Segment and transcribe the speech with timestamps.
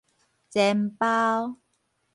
[0.49, 1.57] 煎包